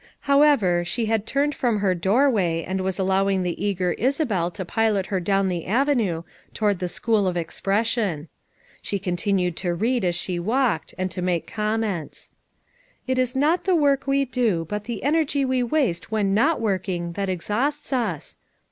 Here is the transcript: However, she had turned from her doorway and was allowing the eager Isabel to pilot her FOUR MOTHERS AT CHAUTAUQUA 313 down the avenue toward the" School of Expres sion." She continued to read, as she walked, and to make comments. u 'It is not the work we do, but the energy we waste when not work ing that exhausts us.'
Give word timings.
However, 0.21 0.83
she 0.83 1.05
had 1.05 1.27
turned 1.27 1.53
from 1.53 1.77
her 1.77 1.93
doorway 1.93 2.63
and 2.67 2.81
was 2.81 2.97
allowing 2.97 3.43
the 3.43 3.63
eager 3.63 3.91
Isabel 3.91 4.49
to 4.49 4.65
pilot 4.65 5.05
her 5.05 5.21
FOUR 5.23 5.43
MOTHERS 5.43 5.57
AT 5.59 5.67
CHAUTAUQUA 5.67 5.85
313 5.85 5.95
down 5.95 6.15
the 6.17 6.17
avenue 6.17 6.23
toward 6.55 6.79
the" 6.79 6.89
School 6.97 7.27
of 7.27 7.37
Expres 7.37 7.87
sion." 7.87 8.27
She 8.81 8.97
continued 8.97 9.55
to 9.57 9.75
read, 9.75 10.03
as 10.03 10.15
she 10.15 10.39
walked, 10.39 10.95
and 10.97 11.11
to 11.11 11.21
make 11.21 11.45
comments. 11.45 12.31
u 13.05 13.11
'It 13.11 13.19
is 13.19 13.35
not 13.35 13.65
the 13.65 13.75
work 13.75 14.07
we 14.07 14.25
do, 14.25 14.65
but 14.67 14.85
the 14.85 15.03
energy 15.03 15.45
we 15.45 15.61
waste 15.61 16.11
when 16.11 16.33
not 16.33 16.59
work 16.59 16.89
ing 16.89 17.11
that 17.11 17.29
exhausts 17.29 17.93
us.' 17.93 18.37